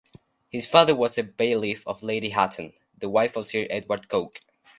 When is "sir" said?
3.45-3.67